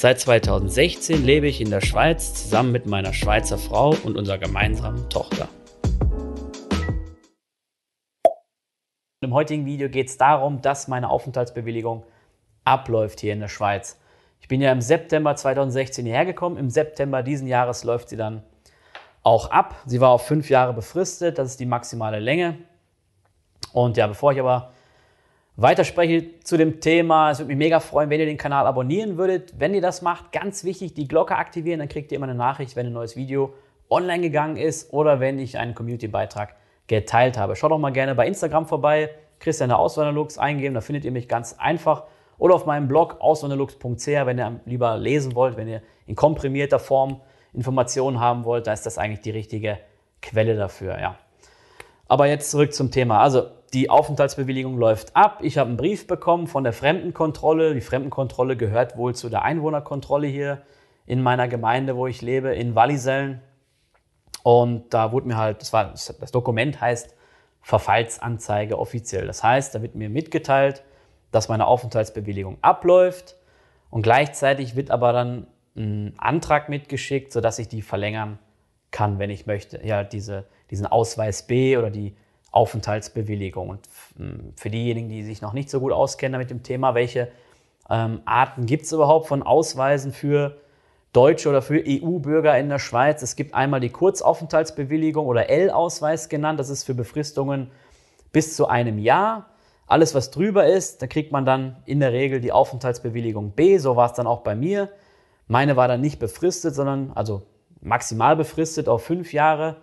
[0.00, 5.10] Seit 2016 lebe ich in der Schweiz zusammen mit meiner Schweizer Frau und unserer gemeinsamen
[5.10, 5.48] Tochter.
[9.20, 12.04] Im heutigen Video geht es darum, dass meine Aufenthaltsbewilligung
[12.62, 13.98] abläuft hier in der Schweiz.
[14.40, 16.58] Ich bin ja im September 2016 hierher gekommen.
[16.58, 18.44] Im September diesen Jahres läuft sie dann
[19.24, 19.82] auch ab.
[19.84, 22.56] Sie war auf fünf Jahre befristet, das ist die maximale Länge.
[23.72, 24.70] Und ja, bevor ich aber
[25.58, 29.54] weiterspreche zu dem Thema, es würde mich mega freuen, wenn ihr den Kanal abonnieren würdet.
[29.58, 32.76] Wenn ihr das macht, ganz wichtig, die Glocke aktivieren, dann kriegt ihr immer eine Nachricht,
[32.76, 33.52] wenn ein neues Video
[33.90, 36.54] online gegangen ist oder wenn ich einen Community-Beitrag
[36.86, 37.56] geteilt habe.
[37.56, 39.10] Schaut doch mal gerne bei Instagram vorbei,
[39.40, 42.04] Christian der Auswanderlux eingeben, da findet ihr mich ganz einfach.
[42.38, 47.20] Oder auf meinem Blog auswanderlux.ch, wenn ihr lieber lesen wollt, wenn ihr in komprimierter Form
[47.52, 49.80] Informationen haben wollt, da ist das eigentlich die richtige
[50.22, 51.16] Quelle dafür, ja.
[52.06, 53.20] Aber jetzt zurück zum Thema.
[53.20, 55.40] Also die Aufenthaltsbewilligung läuft ab.
[55.42, 57.74] Ich habe einen Brief bekommen von der Fremdenkontrolle.
[57.74, 60.62] Die Fremdenkontrolle gehört wohl zu der Einwohnerkontrolle hier
[61.06, 63.40] in meiner Gemeinde, wo ich lebe, in Wallisellen.
[64.42, 67.14] Und da wurde mir halt, das, war, das Dokument heißt
[67.60, 69.26] Verfallsanzeige offiziell.
[69.26, 70.82] Das heißt, da wird mir mitgeteilt,
[71.30, 73.36] dass meine Aufenthaltsbewilligung abläuft
[73.90, 78.38] und gleichzeitig wird aber dann einen Antrag mitgeschickt, sodass ich die verlängern
[78.90, 79.84] kann, wenn ich möchte.
[79.86, 82.16] Ja, diese, diesen Ausweis B oder die
[82.50, 83.68] Aufenthaltsbewilligung.
[83.68, 83.80] Und
[84.16, 87.28] hm, für diejenigen, die sich noch nicht so gut auskennen mit dem Thema, welche
[87.90, 90.58] ähm, Arten gibt es überhaupt von Ausweisen für
[91.12, 93.22] Deutsche oder für EU-Bürger in der Schweiz?
[93.22, 96.60] Es gibt einmal die Kurzaufenthaltsbewilligung oder L-Ausweis genannt.
[96.60, 97.70] Das ist für Befristungen
[98.32, 99.46] bis zu einem Jahr.
[99.86, 103.78] Alles, was drüber ist, da kriegt man dann in der Regel die Aufenthaltsbewilligung B.
[103.78, 104.90] So war es dann auch bei mir.
[105.46, 107.42] Meine war dann nicht befristet, sondern also
[107.80, 109.76] maximal befristet auf fünf Jahre.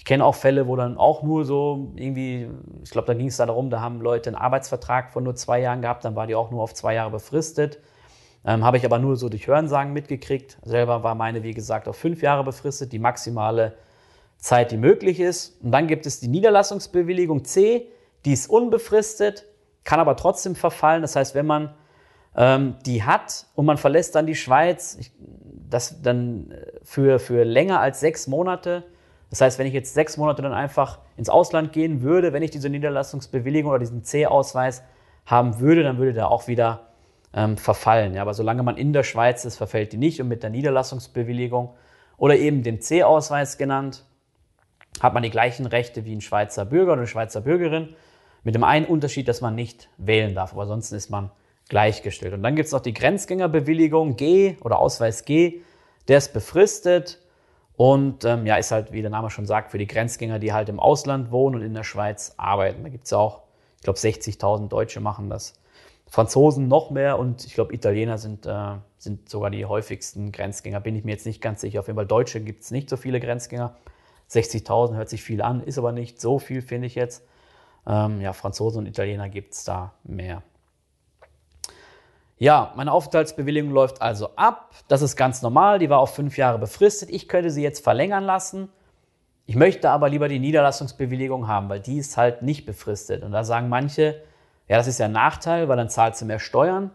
[0.00, 2.48] Ich kenne auch Fälle, wo dann auch nur so irgendwie,
[2.82, 5.82] ich glaube, da ging es darum, da haben Leute einen Arbeitsvertrag von nur zwei Jahren
[5.82, 7.80] gehabt, dann war die auch nur auf zwei Jahre befristet.
[8.46, 10.56] Ähm, Habe ich aber nur so durch Hörensagen mitgekriegt.
[10.64, 13.74] Selber war meine, wie gesagt, auf fünf Jahre befristet, die maximale
[14.38, 15.62] Zeit, die möglich ist.
[15.62, 17.88] Und dann gibt es die Niederlassungsbewilligung C,
[18.24, 19.44] die ist unbefristet,
[19.84, 21.02] kann aber trotzdem verfallen.
[21.02, 21.74] Das heißt, wenn man
[22.34, 25.12] ähm, die hat und man verlässt dann die Schweiz, ich,
[25.68, 28.84] das dann äh, für, für länger als sechs Monate.
[29.30, 32.50] Das heißt, wenn ich jetzt sechs Monate dann einfach ins Ausland gehen würde, wenn ich
[32.50, 34.82] diese Niederlassungsbewilligung oder diesen C-Ausweis
[35.24, 36.88] haben würde, dann würde der auch wieder
[37.32, 38.14] ähm, verfallen.
[38.14, 40.20] Ja, aber solange man in der Schweiz ist, verfällt die nicht.
[40.20, 41.70] Und mit der Niederlassungsbewilligung
[42.16, 44.04] oder eben dem C-Ausweis genannt,
[45.00, 47.94] hat man die gleichen Rechte wie ein Schweizer Bürger oder eine Schweizer Bürgerin.
[48.42, 50.52] Mit dem einen Unterschied, dass man nicht wählen darf.
[50.52, 51.30] Aber ansonsten ist man
[51.68, 52.34] gleichgestellt.
[52.34, 55.60] Und dann gibt es noch die Grenzgängerbewilligung G oder Ausweis G.
[56.08, 57.20] Der ist befristet
[57.80, 60.68] und ähm, ja, ist halt, wie der Name schon sagt, für die Grenzgänger, die halt
[60.68, 62.82] im Ausland wohnen und in der Schweiz arbeiten.
[62.82, 63.44] Da gibt es auch,
[63.78, 65.58] ich glaube, 60.000 Deutsche machen das.
[66.06, 70.78] Franzosen noch mehr und ich glaube, Italiener sind, äh, sind sogar die häufigsten Grenzgänger.
[70.80, 71.80] Bin ich mir jetzt nicht ganz sicher.
[71.80, 73.74] Auf jeden Fall Deutsche gibt es nicht so viele Grenzgänger.
[74.30, 77.26] 60.000 hört sich viel an, ist aber nicht so viel, finde ich jetzt.
[77.86, 80.42] Ähm, ja, Franzosen und Italiener gibt es da mehr.
[82.40, 84.70] Ja, meine Aufenthaltsbewilligung läuft also ab.
[84.88, 85.78] Das ist ganz normal.
[85.78, 87.10] Die war auf fünf Jahre befristet.
[87.10, 88.70] Ich könnte sie jetzt verlängern lassen.
[89.44, 93.24] Ich möchte aber lieber die Niederlassungsbewilligung haben, weil die ist halt nicht befristet.
[93.24, 94.22] Und da sagen manche,
[94.68, 96.92] ja, das ist ja ein Nachteil, weil dann zahlst du mehr Steuern.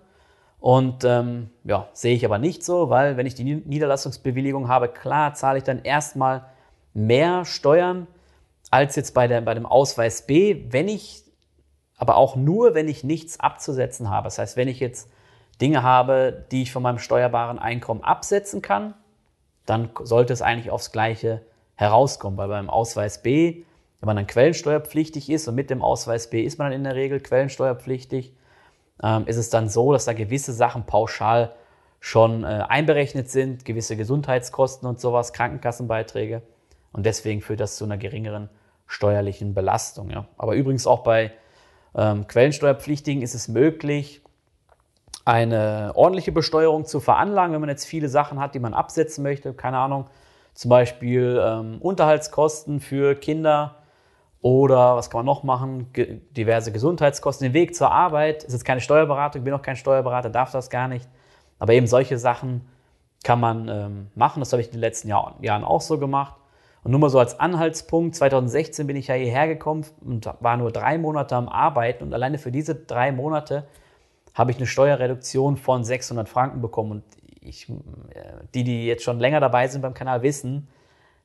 [0.59, 5.35] Und ähm, ja, sehe ich aber nicht so, weil wenn ich die Niederlassungsbewilligung habe, klar
[5.35, 6.45] zahle ich dann erstmal
[6.95, 8.07] mehr Steuern
[8.72, 11.23] als jetzt bei, der, bei dem Ausweis B, wenn ich,
[11.97, 14.23] aber auch nur, wenn ich nichts abzusetzen habe.
[14.23, 15.07] Das heißt, wenn ich jetzt
[15.62, 18.94] Dinge habe, die ich von meinem steuerbaren Einkommen absetzen kann,
[19.66, 21.42] dann sollte es eigentlich aufs Gleiche
[21.75, 23.63] herauskommen, weil beim Ausweis B,
[24.00, 26.96] wenn man dann quellensteuerpflichtig ist und mit dem Ausweis B ist man dann in der
[26.96, 28.34] Regel quellensteuerpflichtig,
[29.04, 31.54] ähm, ist es dann so, dass da gewisse Sachen pauschal
[32.00, 36.44] schon äh, einberechnet sind, gewisse Gesundheitskosten und sowas, Krankenkassenbeiträge.
[36.92, 38.50] Und deswegen führt das zu einer geringeren
[38.88, 40.12] steuerlichen Belastung.
[40.12, 40.28] Ja.
[40.38, 41.31] Aber übrigens auch bei
[41.96, 44.22] ähm, Quellensteuerpflichtigen ist es möglich,
[45.25, 49.54] eine ordentliche Besteuerung zu veranlagen, wenn man jetzt viele Sachen hat, die man absetzen möchte,
[49.54, 50.06] keine Ahnung,
[50.54, 53.75] zum Beispiel ähm, Unterhaltskosten für Kinder
[54.42, 58.63] oder was kann man noch machen, Ge diverse Gesundheitskosten, den Weg zur Arbeit, ist jetzt
[58.63, 61.10] keine Steuerberatung, bin auch kein Steuerberater, darf das gar nicht,
[61.60, 62.62] aber eben solche Sachen,
[63.25, 64.39] kann man ähm, machen.
[64.39, 66.36] Das habe ich in den letzten Jahr, Jahren auch so gemacht.
[66.83, 70.72] Und nur mal so als Anhaltspunkt, 2016 bin ich ja hierher gekommen und war nur
[70.72, 73.66] drei Monate am Arbeiten und alleine für diese drei Monate
[74.36, 76.92] habe ich eine Steuerreduktion von 600 Franken bekommen.
[76.92, 77.04] Und
[77.42, 77.74] ich, äh,
[78.54, 80.68] die, die jetzt schon länger dabei sind beim Kanal, wissen,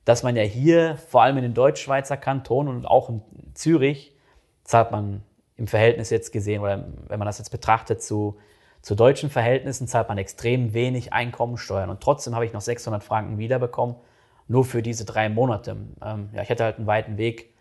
[0.03, 3.21] dass man ja hier, vor allem in den Deutschschweizer Kantonen und auch in
[3.53, 4.15] Zürich,
[4.63, 5.21] zahlt man
[5.57, 8.37] im Verhältnis jetzt gesehen, oder wenn man das jetzt betrachtet zu,
[8.81, 11.91] zu deutschen Verhältnissen, zahlt man extrem wenig Einkommensteuern.
[11.91, 13.95] Und trotzdem habe ich noch 600 Franken wiederbekommen
[14.51, 15.77] nur für diese drei Monate.
[16.03, 17.53] Ähm, ja, ich hatte halt einen weiten Weg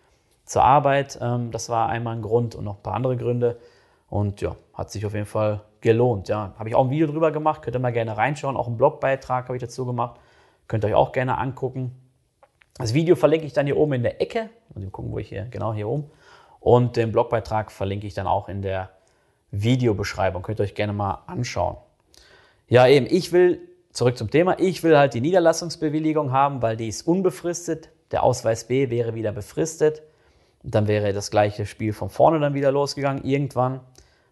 [0.45, 1.19] zur Arbeit.
[1.23, 3.59] Ähm, das war einmal ein Grund und noch ein paar andere Gründe.
[4.11, 6.29] Und ja, hat sich auf jeden Fall gelohnt.
[6.29, 8.57] Ja, habe ich auch ein Video drüber gemacht, könnt ihr mal gerne reinschauen.
[8.57, 10.21] Auch einen Blogbeitrag habe ich dazu gemacht.
[10.69, 11.93] Könnt ihr euch auch gerne angucken.
[12.77, 14.51] Das Video verlinke ich dann hier oben in der Ecke.
[14.75, 16.11] Mal gucken, wo ich hier, genau hier oben.
[16.59, 18.91] Und den Blogbeitrag verlinke ich dann auch in der
[19.51, 20.43] Videobeschreibung.
[20.43, 21.77] Könnt ihr euch gerne mal anschauen.
[22.69, 23.61] Ja, eben, ich will
[23.93, 24.59] zurück zum Thema.
[24.59, 27.91] Ich will halt die Niederlassungsbewilligung haben, weil die ist unbefristet.
[28.11, 30.03] Der Ausweis B wäre wieder befristet.
[30.63, 33.81] Dann wäre das gleiche Spiel von vorne dann wieder losgegangen, irgendwann.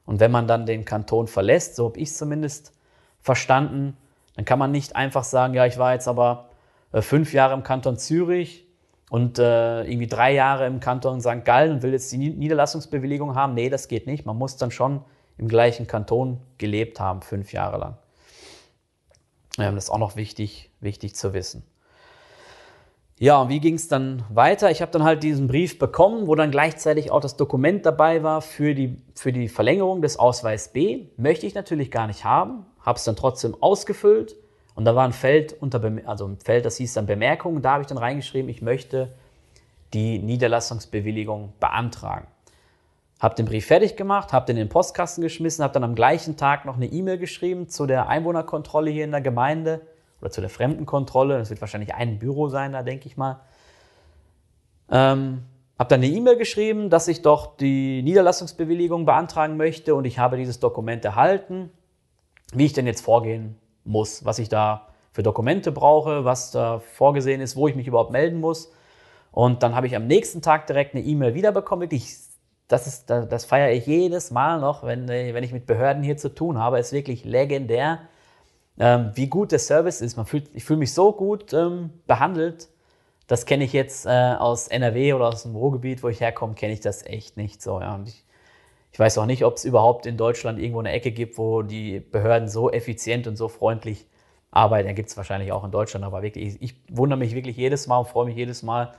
[0.09, 2.73] Und wenn man dann den Kanton verlässt, so habe ich es zumindest
[3.21, 3.95] verstanden,
[4.37, 6.49] dann kann man nicht einfach sagen, ja, ich war jetzt aber
[6.93, 8.67] äh, fünf Jahre im Kanton Zürich
[9.11, 11.45] und äh, irgendwie drei Jahre im Kanton St.
[11.45, 13.53] Gallen und will jetzt die Niederlassungsbewilligung haben.
[13.53, 14.25] Nee, das geht nicht.
[14.25, 15.05] Man muss dann schon
[15.37, 17.99] im gleichen Kanton gelebt haben, fünf Jahre lang.
[19.59, 21.65] Ähm, das ist auch noch wichtig, wichtig zu wissen.
[23.21, 24.71] Ja, und wie ging es dann weiter?
[24.71, 28.41] Ich habe dann halt diesen Brief bekommen, wo dann gleichzeitig auch das Dokument dabei war
[28.43, 31.07] für die, für die Verlängerung des Ausweis B.
[31.17, 34.37] Möchte ich natürlich gar nicht haben, habe es dann trotzdem ausgefüllt
[34.77, 37.61] und da war ein Feld unter, also ein Feld, das hieß dann Bemerkungen.
[37.61, 39.13] Da habe ich dann reingeschrieben, ich möchte
[39.93, 42.29] die Niederlassungsbewilligung beantragen.
[43.19, 46.37] Habe den Brief fertig gemacht, habe den in den Postkasten geschmissen, habe dann am gleichen
[46.37, 49.81] Tag noch eine E-Mail geschrieben zu der Einwohnerkontrolle hier in der Gemeinde
[50.21, 51.39] oder zu der Fremdenkontrolle.
[51.39, 53.41] Das wird wahrscheinlich ein Büro sein, da denke ich mal.
[54.91, 55.43] Ähm,
[55.79, 60.37] habe dann eine E-Mail geschrieben, dass ich doch die Niederlassungsbewilligung beantragen möchte und ich habe
[60.37, 61.71] dieses Dokument erhalten,
[62.53, 67.41] wie ich denn jetzt vorgehen muss, was ich da für Dokumente brauche, was da vorgesehen
[67.41, 68.73] ist, wo ich mich überhaupt melden muss.
[69.31, 72.17] Und dann habe ich am nächsten Tag direkt eine E-Mail wiederbekommen, wirklich
[72.67, 76.59] das, das, feiere ich jedes Mal noch, wenn, wenn ich mit Behörden hier zu tun
[76.59, 76.79] habe.
[76.79, 78.01] Ist wirklich legendär,
[78.79, 80.17] ähm, wie gut der Service ist.
[80.17, 82.69] Man fühlt, ich fühle mich so gut ähm, behandelt.
[83.27, 86.73] Das kenne ich jetzt äh, aus NRW oder aus dem Ruhrgebiet, wo ich herkomme, kenne
[86.73, 87.81] ich das echt nicht so.
[87.81, 87.95] Ja.
[87.95, 88.25] Und ich,
[88.93, 92.01] ich weiß auch nicht, ob es überhaupt in Deutschland irgendwo eine Ecke gibt, wo die
[92.01, 94.07] Behörden so effizient und so freundlich
[94.51, 94.89] arbeiten.
[94.89, 97.87] Ja, gibt es wahrscheinlich auch in Deutschland, aber wirklich, ich, ich wundere mich wirklich jedes
[97.87, 98.95] Mal und freue mich jedes Mal,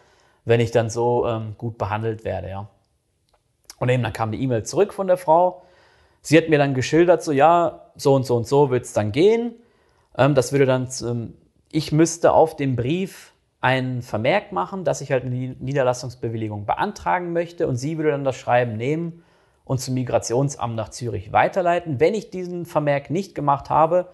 [0.46, 2.50] wenn ich dann so ähm, gut behandelt werde.
[2.50, 2.70] Ja.
[3.80, 5.64] Und eben dann kam die E-Mail zurück von der Frau.
[6.22, 9.12] Sie hat mir dann geschildert, so ja, so und so und so wird es dann
[9.12, 9.56] gehen.
[10.20, 11.34] Ähm, das würde dann, ähm,
[11.72, 17.68] ich müsste auf dem Brief einen Vermerk machen, dass ich halt eine Niederlassungsbewilligung beantragen möchte
[17.68, 19.24] und sie würde dann das Schreiben nehmen
[19.64, 22.00] und zum Migrationsamt nach Zürich weiterleiten.
[22.00, 24.10] Wenn ich diesen Vermerk nicht gemacht habe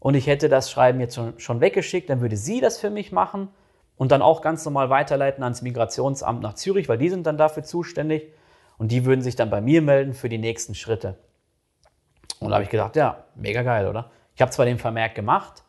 [0.00, 3.12] und ich hätte das Schreiben jetzt schon, schon weggeschickt, dann würde sie das für mich
[3.12, 3.48] machen
[3.96, 7.62] und dann auch ganz normal weiterleiten ans Migrationsamt nach Zürich, weil die sind dann dafür
[7.62, 8.32] zuständig.
[8.76, 11.16] Und die würden sich dann bei mir melden für die nächsten Schritte.
[12.40, 14.10] Und da habe ich gedacht, ja, mega geil, oder?
[14.34, 15.62] Ich habe zwar den Vermerk gemacht,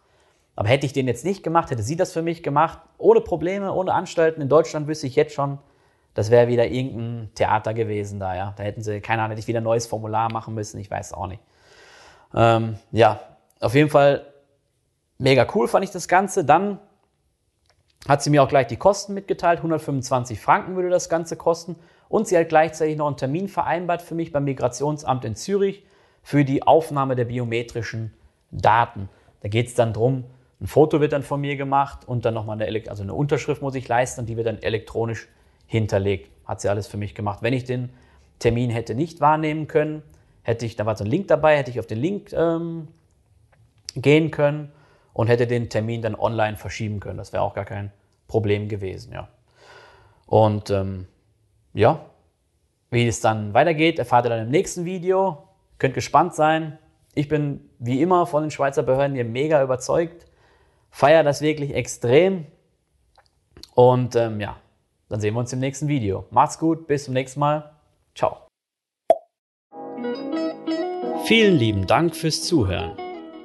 [0.56, 3.72] aber hätte ich den jetzt nicht gemacht, hätte sie das für mich gemacht, ohne Probleme,
[3.72, 4.42] ohne Anstalten.
[4.42, 5.60] In Deutschland wüsste ich jetzt schon,
[6.14, 8.54] das wäre wieder irgendein Theater gewesen da, ja.
[8.58, 11.14] Da hätten sie, keine Ahnung, hätte ich wieder ein neues Formular machen müssen, ich weiß
[11.14, 11.42] auch nicht.
[12.34, 13.20] Ähm, ja,
[13.60, 14.26] auf jeden Fall
[15.18, 16.46] mega cool fand ich das Ganze.
[16.46, 16.80] Dann
[18.08, 19.60] hat sie mir auch gleich die Kosten mitgeteilt.
[19.60, 21.76] 125 Franken würde das Ganze kosten.
[22.08, 25.86] Und sie hat gleichzeitig noch einen Termin vereinbart für mich beim Migrationsamt in Zürich
[26.22, 28.14] für die Aufnahme der biometrischen
[28.52, 29.10] Daten.
[29.42, 30.26] Da geht es dann darum,
[30.62, 33.76] ein Foto wird dann von mir gemacht und dann nochmal eine, also eine Unterschrift muss
[33.76, 35.28] ich leisten und die wird dann elektronisch
[35.68, 36.32] hinterlegt.
[36.46, 37.40] Hat sie alles für mich gemacht.
[37.42, 37.90] Wenn ich den
[38.40, 40.02] Termin hätte nicht wahrnehmen können,
[40.44, 42.88] hätte ich, da war so ein Link dabei, hätte ich auf den Link ähm,
[43.96, 44.72] gehen können
[45.14, 47.18] und hätte den Termin dann online verschieben können.
[47.18, 47.92] Das wäre auch gar kein
[48.28, 49.28] Problem gewesen, ja.
[50.28, 51.08] Und ähm,
[51.74, 52.06] ja,
[52.90, 55.50] wie es dann weitergeht, erfahrt ihr dann im nächsten Video.
[55.78, 56.78] Könnt gespannt sein.
[57.14, 60.26] Ich bin wie immer von den Schweizer Behörden hier mega überzeugt.
[60.90, 62.46] Feier das wirklich extrem.
[63.74, 64.58] Und ähm, ja,
[65.10, 66.26] dann sehen wir uns im nächsten Video.
[66.32, 67.72] Macht's gut, bis zum nächsten Mal.
[68.16, 68.38] Ciao.
[71.26, 72.94] Vielen lieben Dank fürs Zuhören.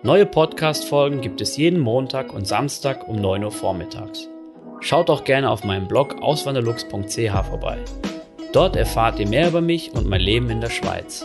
[0.02, 4.28] Neue Podcast-Folgen gibt es jeden Montag und Samstag um 9 Uhr vormittags.
[4.80, 7.78] Schaut auch gerne auf meinem Blog auswanderlux.ch vorbei.
[8.52, 11.24] Dort erfahrt ihr mehr über mich und mein Leben in der Schweiz.